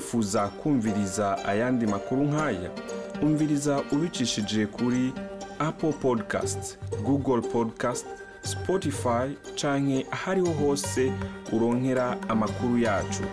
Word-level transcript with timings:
wifuza 0.00 0.48
kumviriza 0.48 1.26
ayandi 1.50 1.84
makuru 1.94 2.20
nk'aya 2.30 2.70
umviriza 3.26 3.74
ubicishije 3.94 4.60
kuri 4.76 5.02
apple 5.68 5.92
podcast 6.04 6.62
google 7.06 7.42
podcast 7.54 8.06
spotify 8.52 9.26
canke 9.58 9.98
ahariho 10.16 10.52
hose 10.60 11.02
uronkera 11.54 12.06
amakuru 12.32 12.74
yacu. 12.86 13.24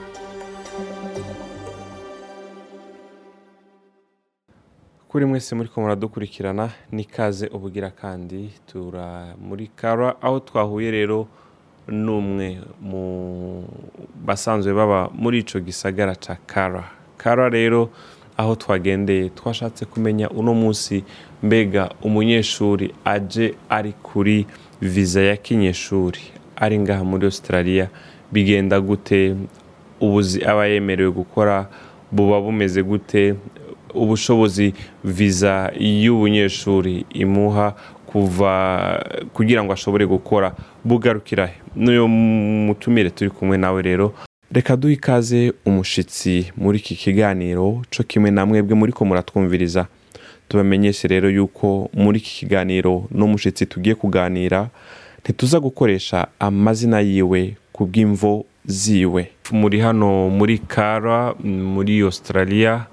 Kuri 5.08 5.26
mwese 5.26 5.56
muri 5.56 5.70
ko 5.70 5.82
muradukurikirana 5.82 6.70
n'ikaze 6.92 7.48
ubugira 7.48 7.90
kandi 7.92 8.52
tura 8.68 9.36
muri 9.48 9.68
kara 9.68 10.22
aho 10.22 10.40
twahuye 10.40 10.92
rero 10.92 11.28
n'umwe 11.88 12.58
mu 12.82 13.64
basanzwe 14.26 14.74
baba 14.74 15.10
muri 15.14 15.40
ico 15.40 15.60
gisagara 15.60 16.16
ca 16.16 16.36
kara. 16.46 16.84
Kara 17.18 17.50
rero 17.50 17.90
aho 18.38 18.56
twagendeye 18.56 19.30
twashatse 19.30 19.86
kumenya 19.86 20.30
uno 20.30 20.54
munsi 20.54 21.04
mbega 21.44 21.90
umunyeshuri 22.02 22.94
aje 23.06 23.56
ari 23.70 23.94
kuri 24.04 24.46
viza 24.82 25.22
ya 25.22 25.38
kinyeshuri. 25.38 26.20
Ari 26.56 26.80
ngaha 26.80 27.04
muri 27.04 27.26
australia 27.26 27.90
bigenda 28.32 28.82
gute? 28.82 29.36
Ubuzi 30.02 30.46
aba 30.46 30.66
yemerewe 30.68 31.12
gukora 31.12 31.70
buba 32.12 32.42
bumeze 32.42 32.84
gute? 32.84 33.36
Ubushobozi 33.94 34.74
viza 35.04 35.72
y'ubunyeshuri 35.80 37.06
imuha? 37.10 37.74
Kuva 38.18 39.04
kugira 39.34 39.64
ngo 39.64 39.74
ashobore 39.74 40.06
gukora 40.06 40.56
bugarukira 40.86 41.50
n'uyu 41.76 42.08
mutumire 42.08 43.10
turi 43.10 43.30
kumwe 43.30 43.58
nawe 43.58 43.82
rero 43.82 44.14
reka 44.52 44.78
duhe 44.78 44.94
ikaze 44.94 45.54
umushitsi 45.66 46.52
muri 46.58 46.78
iki 46.80 46.96
kiganiro 46.96 47.82
co 47.94 48.04
kimwe 48.04 48.32
na 48.32 48.46
mwebwe 48.46 48.76
muri 48.76 48.92
ko 48.92 49.06
muratwumviriza. 49.06 49.86
Tubamenyeshe 50.50 51.08
rero 51.08 51.30
yuko 51.30 51.90
muri 51.94 52.18
iki 52.20 52.32
kiganiro 52.40 53.06
n'umushitsi 53.12 53.66
tugiye 53.66 53.96
kuganira 53.96 54.70
ntituza 55.22 55.60
gukoresha 55.60 56.28
amazina 56.40 57.00
yiwe 57.00 57.54
ku 57.72 57.86
bw'imvo 57.86 58.46
ziwe. 58.66 59.30
Muri 59.52 59.80
hano 59.80 60.30
muri 60.30 60.58
kara 60.58 61.34
muri 61.44 62.02
australia 62.02 62.88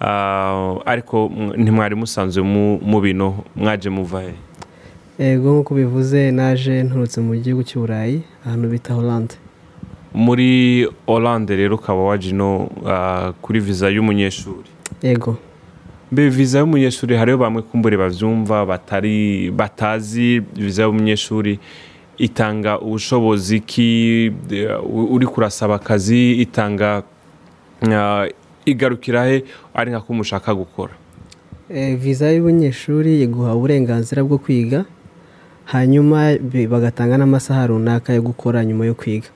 Ah, 0.00 0.78
ariko 0.86 1.26
ntimwari 1.58 1.94
musanzwe 1.98 2.42
mu 2.86 3.00
bino 3.02 3.42
mwaje 3.56 3.90
muva 3.90 4.22
he? 4.22 4.32
Ego 5.18 5.52
nk'uko 5.52 5.74
bivuze 5.74 6.30
naje 6.30 6.82
nturutse 6.82 7.20
mu 7.20 7.34
gihugu 7.36 7.62
cy'uburayi 7.68 8.22
ahantu 8.46 8.66
bita 8.72 8.94
holande 8.94 9.34
muri 10.14 10.88
Hollande 11.06 11.56
rero 11.56 11.74
ukaba 11.76 12.02
waje 12.02 12.30
ino 12.30 12.70
ah, 12.86 13.32
kuri 13.42 13.60
viza 13.60 13.88
y'umunyeshuri. 13.90 14.68
Ego 15.02 15.36
mbe 16.12 16.28
viza 16.28 16.58
y'umunyeshuri 16.58 17.16
hariho 17.16 17.38
bamwe 17.38 17.62
kumbure 17.62 17.96
bavyumva 17.96 18.66
batari 18.66 19.50
batazi 19.50 20.40
viza 20.56 20.82
y'umunyeshuri 20.82 21.58
itanga 22.18 22.80
ubushobozi 22.80 23.60
ki 23.60 23.88
eh, 24.50 24.80
uri 25.14 25.26
kurasaba 25.26 25.74
akazi 25.74 26.32
itanga 26.40 27.02
ah, 27.92 28.26
igarukira 28.64 29.26
he 29.26 29.44
ari 29.74 29.90
nka 29.90 30.00
ko 30.00 30.14
mushaka 30.14 30.54
gukora. 30.54 30.92
Eh, 31.70 31.96
viza 32.00 32.32
y'ubunyeshuri 32.32 33.22
iguha 33.22 33.54
uburenganzira 33.54 34.24
bwo 34.24 34.38
kwiga 34.38 34.84
hanyuma 35.68 36.32
bagatanga 36.72 37.20
n'amasaha 37.20 37.66
runaka 37.68 38.12
yo 38.16 38.22
gukora 38.22 38.64
nyuma 38.64 38.86
yo 38.88 38.94
kwiga. 38.96 39.28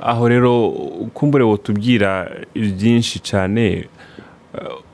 Aho 0.00 0.28
rero 0.28 0.52
kumbure 1.14 1.44
wotubwira 1.44 2.26
byinshi 2.54 3.20
cyane 3.22 3.86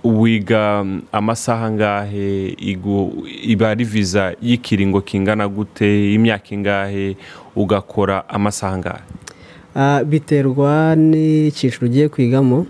uh, 0.05 0.20
wiga 0.23 0.81
um, 0.83 1.03
amasaha 1.12 1.70
ngahe 1.70 2.53
igu- 2.59 3.25
iba 3.42 3.70
ari 3.70 3.84
viza 3.84 4.34
y'ikiringo 4.42 5.01
kingana 5.01 5.48
gute 5.48 6.13
imyaka 6.14 6.53
ingahe 6.55 7.17
ugakora 7.57 8.29
amasaha 8.29 8.79
ngahe? 8.79 9.05
Ah, 9.74 10.05
biterwa 10.05 10.97
n'icyiciro 10.97 11.86
ugiye 11.86 12.08
kwigamo. 12.08 12.67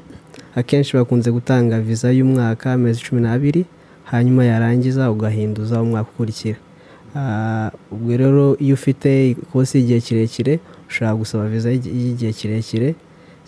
Akenshi 0.57 0.97
bakunze 0.97 1.31
gutanga 1.33 1.81
viza 1.81 2.13
y'umwaka 2.13 2.73
amezi 2.73 3.01
cumi 3.05 3.21
n'abiri 3.21 3.65
hanyuma 4.05 4.45
yarangiza 4.45 5.11
ugahinduza 5.11 5.83
umwaka 5.83 6.09
ukurikira. 6.15 6.57
Ubwo 7.93 8.17
rero 8.17 8.57
iyo 8.61 8.75
ufite 8.75 9.31
ikosi 9.31 9.79
y'igihe 9.79 10.01
kirekire 10.01 10.55
ushobora 10.89 11.15
gusaba 11.17 11.45
viza 11.49 11.71
y'igi- 11.73 11.91
y'igihe 11.91 12.33
kirekire 12.33 12.95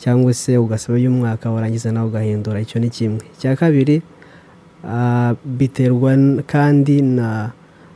cyangwa 0.00 0.34
se 0.34 0.56
ugasaba 0.58 0.98
y'umwaka 0.98 1.50
warangiza 1.50 1.92
nawe 1.92 2.06
ugahindura. 2.08 2.60
Icyo 2.60 2.80
ni 2.80 2.88
kimwe. 2.90 3.20
Icya 3.38 3.56
kabiri 3.56 4.02
ah, 4.86 5.34
biterwa 5.44 6.14
kandi 6.46 7.02
na 7.02 7.50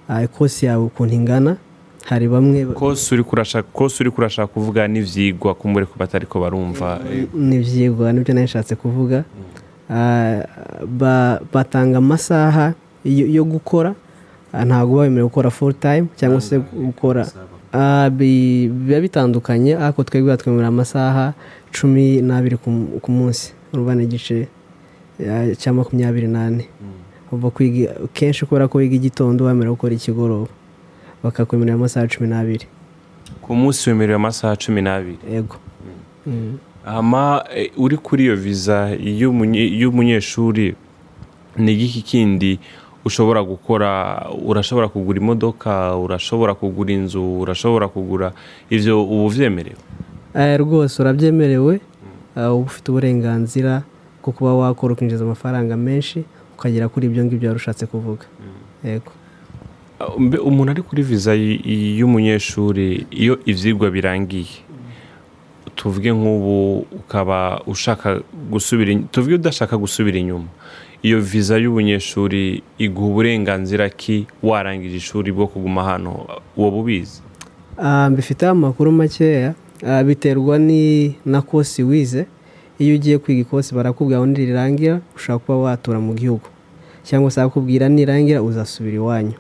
ah, 0.09 0.23
ikosi 0.23 0.67
yawe 0.67 0.85
ukuntu 0.85 1.15
ingana. 1.15 1.57
Hari 2.05 2.27
bamwe 2.29 2.67
kose 2.75 3.15
uri 3.15 3.23
kurashaka 3.25 3.69
kose 3.73 4.03
uri 4.03 4.11
kurashaka 4.11 4.47
kuvuga 4.51 4.89
n'ivyigwa 4.91 5.55
kumbure 5.55 5.87
ku 5.87 5.95
batariko 5.99 6.41
barumva. 6.43 6.99
Eh, 7.07 7.31
n'ibyigwa 7.35 8.13
ni 8.13 8.21
byo 8.21 8.35
nari 8.35 8.45
nshatse 8.51 8.75
kuvuga. 8.77 9.25
Ah, 9.91 10.43
ba- 10.87 11.39
batanga 11.53 11.99
amasaha 11.99 12.75
yo 13.07 13.45
gukora 13.45 13.95
Ah, 13.95 14.12
ntabwo 14.53 14.95
uba 14.95 15.03
wemerewe 15.03 15.29
gukora 15.29 15.51
full 15.51 15.75
time 15.75 16.07
cyangwa 16.17 16.41
se 16.41 16.59
gukora. 16.59 17.27
Ah, 17.73 18.11
bi- 18.11 18.69
biba 18.69 19.01
bitandukanye 19.01 19.77
ariko 19.77 20.05
twebwe 20.05 20.31
batwemerera 20.37 20.69
amasaha 20.69 21.33
cumi 21.73 22.21
n'abiri 22.21 22.57
ku- 22.61 23.01
munsi 23.13 23.53
urumva 23.73 23.95
ni 23.95 24.05
igice 24.05 24.49
ah, 25.25 25.49
cya 25.57 25.73
makumyabiri 25.73 26.29
n'ane. 26.29 26.69
Uva 27.33 27.49
kwiga 27.51 27.95
kenshi 28.13 28.45
kubera 28.47 28.69
ko 28.69 28.79
wiga 28.79 28.97
igitondo 28.97 29.45
wemerewe 29.49 29.73
gukora 29.75 29.95
ikigoroba. 29.97 30.53
Bakakwemerera 31.25 31.75
amasaha 31.81 32.05
cumi 32.09 32.29
n'abiri. 32.29 32.67
Ku 33.41 33.55
munsi 33.57 33.89
wemerewe 33.91 34.17
amasaha 34.21 34.57
cumi 34.57 34.83
n'abiri. 34.83 35.19
Yego. 35.33 35.57
Mm. 36.27 36.59
hama 36.85 37.45
eh, 37.57 37.71
uri 37.79 37.97
kuri 37.97 38.25
iyo 38.25 38.37
viza 38.37 38.91
y'umunye- 38.99 39.71
y'umunyeshuri 39.81 40.75
ni 41.57 41.73
igiki 41.73 42.03
kindi 42.03 42.59
ushobora 43.05 43.43
gukora 43.43 43.91
urashobora 44.45 44.89
kugura 44.89 45.19
imodoka 45.19 45.97
urashobora 45.97 46.55
kugura 46.55 46.93
inzu 46.93 47.23
urashobora 47.43 47.89
kugura 47.89 48.33
ivyo 48.71 49.03
ubu 49.05 49.29
vyemerewe 49.29 49.81
Eh, 50.35 50.57
rwose 50.61 51.03
urabyemerewe 51.03 51.75
eh, 52.37 52.49
uba 52.49 52.55
ufite 52.55 52.89
uburenganzira 52.91 53.83
bwo 54.23 54.33
kuba 54.33 54.55
wakora 54.55 54.95
ukinjiza 54.95 55.25
amafaranga 55.25 55.77
menshi 55.77 56.25
ukagera 56.55 56.89
kuri 56.89 57.07
ibyo 57.07 57.25
ngibyo 57.25 57.49
wari 57.49 57.57
ushatse 57.61 57.87
kuvuga. 57.87 58.25
Yego. 58.85 59.13
Uh, 60.01 60.21
mbe 60.21 60.39
umuntu 60.39 60.71
ari 60.73 60.83
kuri 60.83 61.03
viza 61.03 61.35
y'umunyeshuri 61.99 63.07
iyo 63.11 63.39
ivyigwa 63.47 63.91
birangiye 63.91 64.63
tuvuge 65.77 66.13
nk'ubu 66.13 66.87
ukaba 66.97 67.61
ushaka 67.67 68.21
gusubira 68.51 68.95
tuvuge 69.13 69.35
udashaka 69.35 69.77
gusubira 69.77 70.19
inyuma. 70.19 70.49
Iyo 71.03 71.21
viza 71.21 71.59
y'ubunyeshuri 71.59 72.63
iguha 72.79 73.07
uburenganzira 73.09 73.89
ki 73.91 74.27
warangije 74.43 74.97
ishuri 74.97 75.33
bwo 75.33 75.47
kuguma 75.47 75.85
hano? 75.85 76.27
Woba 76.57 76.77
ubizi? 76.77 77.23
Ah, 77.79 78.11
mbifiteho 78.11 78.53
amakuru 78.53 78.93
makeya. 78.93 79.55
Ah, 79.87 80.05
biterwa 80.05 80.59
na 81.27 81.43
kosi 81.43 81.83
wize. 81.83 82.27
Iyo 82.79 82.95
ugiye 82.95 83.19
kwiga 83.19 83.41
ikosi 83.41 83.75
barakubwira 83.75 84.19
ngo 84.21 84.27
nirirangira 84.27 85.01
ushobora 85.17 85.39
kuba 85.45 85.59
watura 85.59 85.99
mu 86.01 86.15
gihugu. 86.15 86.47
Cyangwa 87.05 87.31
se 87.31 87.41
bakubwira 87.41 87.89
nirangira 87.89 88.43
uzasubira 88.43 88.97
iwanyu. 88.97 89.35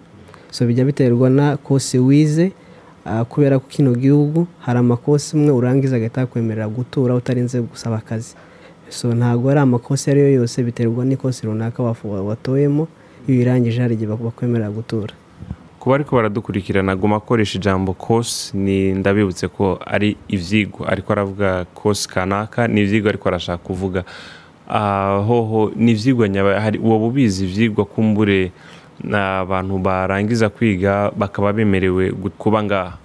So 0.50 0.66
bijya 0.66 0.84
biterwa 0.84 1.30
na 1.30 1.56
kosi 1.56 1.98
wize. 1.98 2.52
Ah, 3.04 3.24
kubera 3.24 3.58
ko 3.58 3.66
kino 3.68 3.94
gihugu 3.94 4.46
hari 4.58 4.78
amakosi 4.78 5.36
umwe 5.36 5.50
urangiza 5.50 5.96
agahita 5.96 6.20
yakwemerera 6.20 6.68
gutura 6.68 7.14
utarinze 7.14 7.60
gusaba 7.60 7.96
akazi. 7.96 8.34
So 8.92 9.08
ntabwo 9.14 9.50
ari 9.50 9.60
amakosi 9.60 10.10
ayo 10.10 10.12
ari 10.12 10.20
yo 10.20 10.40
yose 10.40 10.62
biterwa 10.62 11.04
n'ikosi 11.04 11.46
runaka 11.46 11.82
watoyemo 12.28 12.88
iyo 13.26 13.36
uyirangije 13.38 13.80
hari 13.82 13.94
igihe 13.94 14.12
bakwemerera 14.12 14.70
gutura. 14.70 15.14
Kuba 15.80 15.94
ariko 15.94 16.16
baradukurikirana 16.16 16.94
guma 16.96 17.16
akoresha 17.16 17.58
ijambo 17.58 17.92
kosi 17.92 18.56
ni 18.56 18.92
ndabibutse 18.92 19.48
ko 19.48 19.78
ari 19.86 20.16
ivyigwa. 20.28 20.86
Ariko 20.88 21.12
aravuga 21.12 21.64
kosi 21.74 22.08
kanaka 22.08 22.68
ni 22.68 22.80
ivyigwa 22.82 23.08
ariko 23.10 23.28
arashaka 23.28 23.58
kuvuga. 23.58 24.04
Ah, 24.68 25.18
hoho 25.26 25.72
ni 25.76 25.92
hari 26.60 26.78
woba 26.78 27.06
ubizi 27.06 27.44
ivyigwa 27.44 27.84
kumbure 27.84 28.52
abantu 29.12 29.78
barangiza 29.78 30.48
kwiga 30.48 31.10
bakaba 31.16 31.52
bemerewe 31.52 32.12
kuba 32.38 32.62
ngaha. 32.62 32.98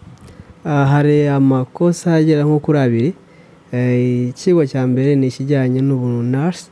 Ah, 0.65 0.85
hari 0.85 1.27
amakosa 1.27 2.13
agera 2.15 2.43
nko 2.43 2.59
kuri 2.59 2.79
abiri. 2.79 3.13
Ikigo 4.31 4.65
cya 4.65 4.87
mbere 4.87 5.15
ni 5.15 5.27
ikijyanye 5.27 5.81
n'ubunarisi 5.81 6.69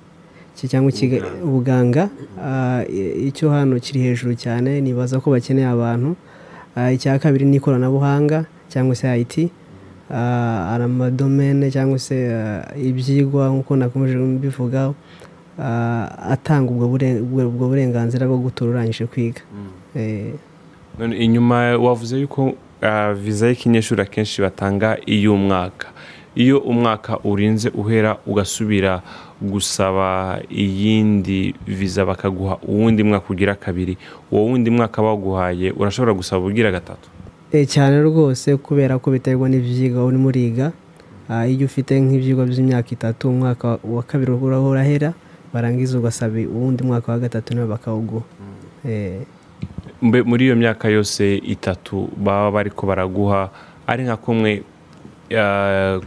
cyangwa 0.71 0.91
ubuganga. 1.43 2.09
i- 2.89 3.27
icyo 3.27 3.49
hano 3.51 3.75
kiri 3.79 3.99
hejuru 3.99 4.33
cyane 4.35 4.81
nibaza 4.81 5.19
ko 5.19 5.31
bakeneye 5.31 5.67
abantu. 5.67 6.15
Ah, 6.75 6.91
icya 6.91 7.19
kabiri 7.19 7.45
ni 7.45 7.57
ikoranabuhanga 7.57 8.45
cyangwa 8.69 8.95
se 8.95 9.07
IT 9.19 9.49
ah, 10.11 10.71
hari 10.71 10.83
amadomene 10.83 11.71
cyangwa 11.71 11.99
se 11.99 12.15
ibyigwa 12.75 13.49
nk'uko 13.51 13.75
nakomeje 13.75 14.15
mbivugaho. 14.15 14.95
Ah, 15.59 16.07
atanga 16.35 16.71
ubwo 16.71 16.87
bure- 16.87 17.19
ubwo 17.23 17.47
ubwo 17.47 17.67
burenganzira 17.67 18.27
bwo 18.27 18.37
gutura 18.37 18.71
urangije 18.71 19.05
kwiga. 19.07 19.41
Eh, 19.95 20.35
none 20.99 21.15
inyuma 21.15 21.75
wavuze 21.79 22.19
yuko 22.19 22.53
viza 23.15 23.47
y'ikinyeshuri 23.47 24.01
akenshi 24.03 24.41
batanga 24.43 24.97
iy'umwaka. 25.07 25.87
Iyo 26.35 26.59
umwaka 26.59 27.19
urinze 27.23 27.69
uhera 27.69 28.17
ugasubira 28.27 29.01
gusaba 29.41 30.39
iyindi 30.51 31.55
viza 31.67 32.05
bakaguha 32.05 32.57
uwundi 32.67 33.03
mwaka 33.03 33.25
ugira 33.33 33.55
kabiri 33.55 33.97
uwo 34.31 34.43
wundi 34.45 34.69
mwaka 34.69 35.01
baguhaye 35.01 35.71
urashobora 35.71 36.13
gusaba 36.13 36.45
ugira 36.45 36.71
gatatu. 36.71 37.09
Eh, 37.51 37.67
cyane 37.67 38.01
rwose 38.03 38.57
kubera 38.57 38.99
ko 38.99 39.11
biterwa 39.11 39.49
n'ibyigwa 39.49 40.05
urimo 40.05 40.27
uriga 40.27 40.71
Ah, 41.29 41.47
iyo 41.49 41.65
ufite 41.65 41.97
nk'ibyigwa 41.97 42.45
by'imyaka 42.45 42.93
itatu 42.93 43.29
umwaka 43.33 43.81
wa 43.81 44.03
kabiri 44.05 44.29
uraho 44.31 44.69
urahera 44.69 45.13
barangiza 45.53 45.97
ugasaba 45.97 46.37
uwundi 46.37 46.83
mwaka 46.85 47.11
wa 47.11 47.19
gatatu 47.19 47.55
nawe 47.55 47.67
bakawuguha. 47.67 48.25
Eh, 48.85 49.25
Mbe 50.01 50.21
muri 50.21 50.45
iyo 50.45 50.55
myaka 50.55 50.85
yose 50.89 51.37
itatu 51.41 52.09
baba 52.17 52.51
bariko 52.51 52.85
baraguha 52.85 53.49
ari 53.87 54.03
nka 54.05 54.17
kumwe 54.21 54.61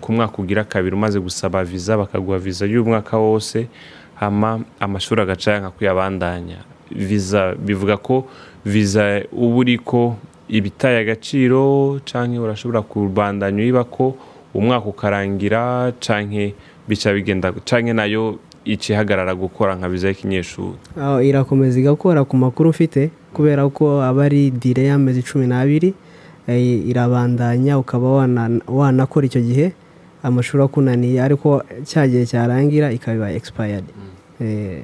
ku 0.00 0.12
mwaka 0.12 0.38
ugira 0.38 0.65
kabiri 0.65 0.94
umaze 0.94 1.20
gusaba 1.20 1.65
viza 1.65 1.97
bakaguha 1.97 2.38
viza 2.38 2.67
y'umwaka 2.67 3.19
wose 3.19 3.67
hama 4.15 4.61
amashuri 4.81 5.20
agaca 5.23 5.59
nka 5.61 5.70
kuyabandanya. 5.70 6.56
Viza 6.91 7.55
bivuga 7.55 7.97
ko 7.97 8.25
viza 8.65 9.23
uba 9.32 9.56
uriko 9.56 10.17
ibitaye 10.49 10.99
agaciro 10.99 12.00
canke 12.05 12.38
urashobora 12.38 12.82
kubandanya 12.82 13.62
uyiba 13.62 13.85
ko 13.85 14.17
umwaka 14.55 14.87
ukarangira 14.87 15.93
canke 16.00 16.55
bica 16.88 17.12
bigenda 17.12 17.53
canke 17.64 17.93
na 17.93 18.05
yo 18.05 18.38
icihagarara 18.64 19.35
gukora 19.35 19.76
nka 19.76 19.88
viza 19.88 20.09
y'ikinyeshuri. 20.09 20.79
Irakomeza 21.23 21.81
igakora 21.81 22.25
ku 22.25 22.37
makuru 22.37 22.71
mfite 22.71 23.11
kubera 23.35 23.69
ko 23.69 24.03
aba 24.03 24.25
ari 24.25 24.50
dire 24.50 24.85
y'amezi 24.88 25.23
cumi 25.23 25.47
n'abiri 25.47 25.94
irabandanya 26.56 27.79
ukaba 27.79 28.09
wana- 28.25 28.61
wanakora 28.69 29.27
icyo 29.27 29.41
gihe 29.41 29.73
amashuri 30.23 30.62
akunaniye 30.65 31.21
ariko 31.23 31.62
cya 31.85 32.09
gihe 32.09 32.25
cyarangira 32.27 32.93
ikaba 32.93 33.31
expired. 33.33 33.85
Eh, 34.41 34.83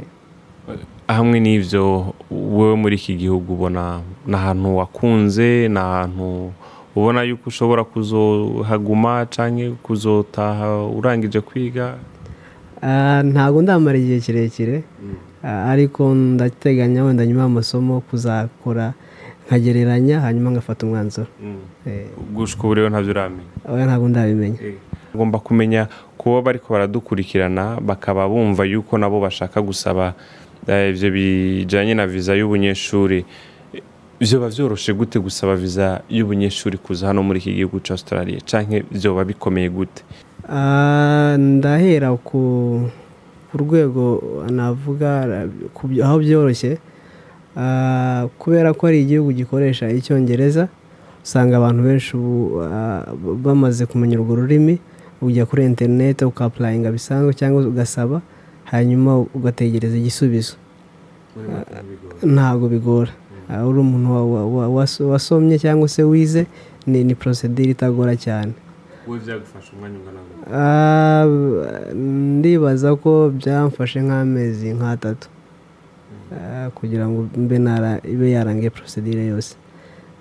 hamwe 1.08 1.40
n'ibyo 1.40 2.12
wowe 2.31 2.75
muri 2.76 2.96
iki 2.96 3.16
gihugu 3.16 3.52
ubona 3.55 4.00
ni 4.26 4.34
ahantu 4.34 4.76
wakunze 4.76 5.69
ni 5.69 5.78
ahantu 5.78 6.52
ubona 6.96 7.22
yuko 7.22 7.49
ushobora 7.50 7.84
kuzohaguma 7.84 9.26
cyangwa 9.31 9.76
kuzotaha 9.82 10.87
urangije 10.87 11.40
kwiga? 11.40 11.94
Ah, 12.82 13.22
ntabwo 13.25 13.62
ndamara 13.62 13.99
igihe 13.99 14.20
kirekire. 14.20 14.84
Ah, 15.43 15.72
ariko 15.72 16.14
ndateganya 16.14 17.05
wenda 17.05 17.26
nyuma 17.26 17.43
y'amasomo 17.43 18.00
kuzakora 18.00 18.93
nkagereranya 19.46 20.20
hanyuma 20.20 20.50
ngafata 20.50 20.87
umwanzuro. 20.87 21.26
Eh, 21.87 22.06
gushika 22.35 22.62
ubu 22.64 22.75
rero 22.75 22.88
ntabyo 22.88 23.11
uramenya? 23.11 23.50
Oya 23.69 23.87
ntabwo 23.87 24.08
ndabimenya 24.08 24.58
bagomba 25.14 25.38
kumenya 25.38 25.87
kuba 26.19 26.43
bariko 26.43 26.73
baradukurikirana 26.75 27.79
bakaba 27.81 28.29
bumva 28.29 28.64
yuko 28.64 28.99
nabo 28.99 29.20
bashaka 29.20 29.62
gusaba 29.62 30.14
eh, 30.67 30.91
ibyo 30.91 31.11
bijyanye 31.11 31.94
na 31.94 32.06
viza 32.06 32.35
y'ubunyeshuri. 32.35 33.25
Byoba 34.20 34.49
byoroshe 34.49 34.93
gute 34.94 35.19
gusaba 35.20 35.56
viza 35.56 36.00
y'ubunyeshuri 36.08 36.79
kuza 36.79 37.06
hano 37.06 37.23
muri 37.23 37.38
iki 37.38 37.52
gihugu 37.55 37.81
cya 37.81 37.94
australia? 37.94 38.40
Cyangwa 38.40 38.81
byoba 38.90 39.25
bikomeye 39.25 39.69
gute? 39.69 40.02
Ah, 40.49 41.37
ndahera 41.38 42.11
ku 42.17 42.88
rwego 43.55 44.23
navuga 44.50 45.47
aho 46.02 46.17
byoroshye. 46.19 46.79
Kubera 48.38 48.72
ko 48.74 48.86
ari 48.86 49.02
igihugu 49.02 49.32
gikoresha 49.32 49.90
icyongereza 49.90 50.68
usanga 51.24 51.56
abantu 51.56 51.80
benshi 51.82 52.12
ah, 52.72 53.06
bamaze 53.44 53.86
kumenya 53.86 54.20
urwo 54.20 54.34
rurimi 54.44 54.78
ujya 55.22 55.46
kuri 55.46 55.64
interineti 55.64 56.24
ukapurayinga 56.24 56.90
bisanzwe 56.92 57.32
cyangwa 57.34 57.62
ugasaba 57.66 58.20
hanyuma 58.64 59.18
ugategereza 59.34 59.96
igisubizo. 59.96 60.54
Ntabwo 62.22 62.68
bigora. 62.68 63.10
Ah, 63.48 63.66
uri 63.66 63.78
umuntu 63.80 64.08
wa- 64.12 64.24
wa- 64.26 64.46
wa- 64.46 64.68
waso- 64.68 65.08
wasomye 65.08 65.58
cyangwa 65.58 65.88
se 65.88 66.02
wize 66.02 66.46
ni 66.86 67.04
ni 67.04 67.14
porosedire 67.14 67.70
itagora 67.70 68.16
cyane. 68.16 68.52
Ah, 70.52 71.24
ndibaza 71.94 72.96
ko 72.96 73.30
byamfashe 73.36 74.00
nk'amezi 74.02 74.72
nk'atatu. 74.76 75.28
Ah, 75.28 75.33
kugira 76.75 77.09
ngo 77.09 77.26
mbe 77.37 77.56
ibe 78.12 78.31
yarangiye 78.31 78.71
porosedire 78.71 79.26
yose. 79.26 79.56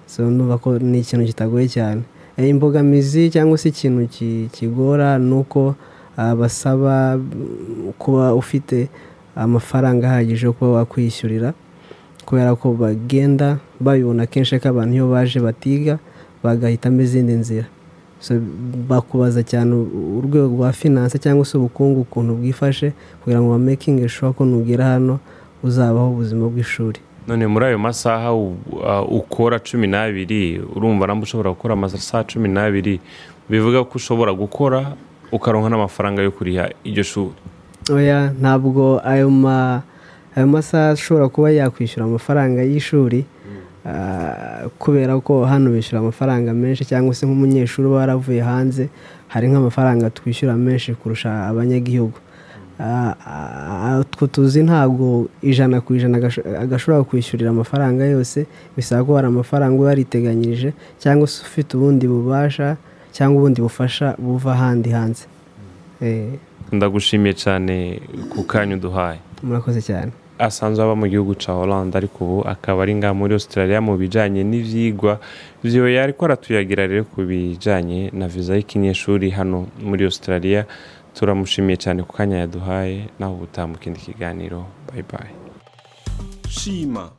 So 0.08 0.30
numva 0.30 0.58
ko 0.58 0.78
ni 0.80 1.00
ikintu 1.00 1.26
kitagoye 1.26 1.68
cyane. 1.68 2.02
Eh, 2.38 2.50
imbogamizi 2.50 3.30
cyangwa 3.30 3.58
se 3.58 3.70
ikintu 3.70 4.08
ki- 4.08 4.50
kigora 4.52 5.20
ni 5.20 5.34
uko 5.34 5.76
ah, 6.18 6.36
basaba 6.36 7.18
mm, 7.18 7.94
kuba 7.98 8.34
ufite 8.34 8.90
amafaranga 9.36 10.08
ahagije 10.10 10.46
yo 10.46 10.54
kuba 10.54 10.72
wakwishyurira 10.72 11.54
kubera 12.26 12.56
ko 12.56 12.74
bagenda 12.74 13.58
babibona 13.80 14.26
kenshi 14.26 14.60
ko 14.60 14.70
abantu 14.70 14.94
iyo 14.96 15.08
baje 15.10 15.40
batiga 15.40 16.00
bagahitamo 16.44 17.02
izindi 17.02 17.34
nzira. 17.34 17.68
Bakubaza 18.90 19.44
cyane 19.44 19.76
urwego 20.18 20.48
rwa 20.56 20.72
finance 20.72 21.20
cyangwa 21.20 21.46
se 21.46 21.58
ubukungu 21.58 22.02
ukuntu 22.02 22.34
bwifashe 22.40 22.94
kugira 23.24 23.42
ngo 23.42 23.50
bamakinge 23.52 24.10
sure 24.10 24.32
ko 24.34 24.46
nugera 24.46 24.86
hano 24.96 25.20
uzabaho 25.64 26.12
ubuzima 26.12 26.48
bw'ishuri. 26.48 27.00
None 27.28 27.48
muri 27.48 27.66
ayo 27.66 27.80
masaha 27.80 28.34
ukora 29.08 29.60
cumi 29.60 29.88
n'abiri 29.88 30.60
urumva 30.76 31.08
namba 31.08 31.24
ushobora 31.24 31.50
gukora 31.56 31.74
amasaha 31.74 32.24
cumi 32.28 32.50
n'abiri 32.52 33.00
bivuga 33.50 33.84
ko 33.88 33.96
ushobora 33.96 34.32
gukora 34.36 34.92
ukaronka 35.32 35.70
n'amafaranga 35.72 36.22
yo 36.22 36.32
kuriha 36.32 36.70
iryo 36.84 37.04
shuri. 37.04 37.36
Oya 37.92 38.32
ntabwo 38.40 39.00
ayo 39.08 39.30
ma 39.32 39.82
ayo 40.36 40.48
masaha 40.48 40.92
ashobora 40.92 41.30
kuba 41.32 41.52
yakwishyura 41.52 42.06
amafaranga 42.06 42.60
y'ishuri 42.64 43.24
ah, 43.88 44.68
kubera 44.80 45.16
ko 45.24 45.46
hano 45.48 45.72
bishyura 45.72 46.00
amafaranga 46.04 46.54
menshi 46.54 46.84
cyangwa 46.86 47.16
se 47.16 47.24
nk'umunyeshuri 47.26 47.88
uba 47.88 48.04
waravuye 48.04 48.42
hanze 48.44 48.90
hari 49.28 49.48
nk'amafaranga 49.48 50.10
twishyura 50.12 50.56
menshi 50.60 50.92
kurusha 50.96 51.48
abanyagihugu. 51.48 52.20
Utwo 54.24 54.28
tuzi 54.42 54.64
ntabwo 54.64 55.28
ijana 55.42 55.82
ku 55.82 55.96
ijana 55.96 56.18
agasho- 56.18 56.48
agashobora 56.64 57.04
kwishyurira 57.04 57.50
amafaranga 57.52 58.06
yose 58.08 58.46
bisaba 58.78 59.04
ko 59.04 59.16
hari 59.16 59.28
amafaranga 59.28 59.76
uba 59.76 59.90
yariteganyirije 59.92 60.72
cyangwa 61.02 61.28
se 61.28 61.44
ufite 61.44 61.76
ubundi 61.76 62.08
bubasha 62.08 62.78
cyangwa 63.12 63.36
ubundi 63.44 63.60
bufasha 63.62 64.16
buva 64.18 64.54
ahandi 64.56 64.90
hanze. 64.96 65.26
Eh, 66.02 66.40
ndagushimiye 66.72 67.34
cyane 67.36 68.00
ku 68.32 68.44
kanyu 68.48 68.80
duhaye 68.80 69.20
murakoze 69.44 69.82
cyane. 69.84 70.12
Asanzwe 70.40 70.84
aba 70.84 70.96
mu 70.96 71.08
gihugu 71.12 71.36
cya 71.36 71.52
Hollande 71.54 71.98
ariko 72.00 72.24
ubu 72.24 72.38
akaba 72.48 72.84
ari 72.88 72.96
ngaha 72.96 73.14
muri 73.14 73.34
Australia 73.36 73.82
mu 73.84 73.94
bijyanye 74.00 74.42
n'ibyigwa 74.44 75.20
byo 75.64 75.84
ariko 75.84 76.26
aratuyagira 76.26 76.88
rero 76.88 77.04
ku 77.12 77.28
bijyanye 77.28 78.08
na 78.16 78.28
viza 78.32 78.56
y'ikinyeshuri 78.56 79.36
hano 79.36 79.68
muri 79.84 80.04
Australia. 80.08 80.64
Turamushimiye 81.14 81.78
cyane 81.78 82.04
ku 82.04 82.14
kanya 82.14 82.38
yaduhaye 82.38 83.10
naho 83.20 83.34
ubutaha 83.34 83.68
mu 83.68 83.78
kindi 83.78 84.00
kiganiro. 84.00 84.66
Bayi 84.88 85.04
bayi 85.12 85.34
shima. 86.50 87.12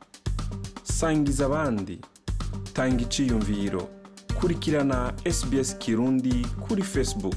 Sangiza 0.82 1.46
abandi. 1.46 1.98
Tanga 2.72 3.02
iciyumviro. 3.02 3.88
Kurikirana 4.40 5.12
sbs 5.30 5.78
kirundi 5.78 6.46
kuri 6.68 6.82
facebook. 6.82 7.36